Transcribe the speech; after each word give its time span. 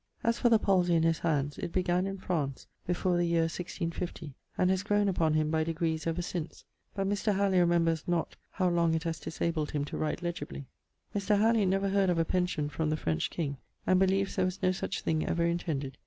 As 0.23 0.39
for 0.39 0.49
the 0.49 0.57
palsey 0.57 0.95
in 0.95 1.03
his 1.03 1.19
hands, 1.19 1.59
it 1.59 1.71
began 1.71 2.07
in 2.07 2.17
ffrance, 2.17 2.65
before 2.87 3.17
the 3.17 3.23
year 3.25 3.43
1650, 3.43 4.33
and 4.57 4.71
has 4.71 4.81
grown 4.81 5.07
upon 5.07 5.35
him 5.35 5.51
by 5.51 5.63
degrees 5.63 6.07
ever 6.07 6.23
since; 6.23 6.65
but 6.95 7.07
Mr. 7.07 7.35
Halleley 7.35 7.59
remembers 7.59 8.05
not 8.07 8.35
how 8.49 8.67
long 8.67 8.95
it 8.95 9.03
has 9.03 9.19
disabled 9.19 9.69
him 9.69 9.85
to 9.85 9.97
write 9.99 10.23
legibly. 10.23 10.65
Mr. 11.15 11.37
Halleley 11.37 11.67
never 11.67 11.89
heard 11.89 12.09
of 12.09 12.17
a 12.17 12.25
pension 12.25 12.67
from 12.67 12.89
the 12.89 12.97
ffrench 12.97 13.29
king 13.29 13.57
and 13.85 13.99
beleeves 13.99 14.35
there 14.37 14.45
was 14.45 14.63
no 14.63 14.71
such 14.71 15.01
thing 15.01 15.23
ever 15.27 15.45
intended. 15.45 15.99